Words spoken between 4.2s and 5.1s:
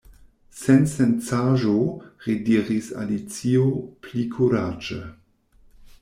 kuraĝe.